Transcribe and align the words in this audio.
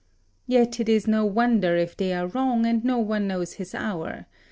Yet 0.47 0.79
it 0.79 0.89
is 0.89 1.05
no 1.07 1.25
wonder 1.25 1.75
if 1.75 1.95
they 1.95 2.11
are 2.11 2.25
wrong, 2.25 2.65
and 2.65 2.83
no 2.83 2.97
one 2.97 3.27
knows 3.27 3.53
his 3.53 3.75
hour. 3.75 4.25